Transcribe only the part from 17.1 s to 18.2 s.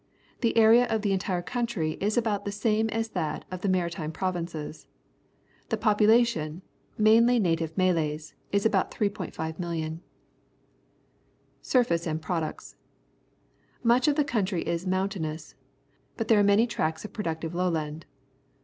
productive lowland.